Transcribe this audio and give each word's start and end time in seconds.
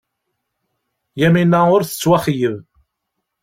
Yamina 1.19 1.59
ur 1.75 1.83
tettwaxeyyab. 1.83 2.57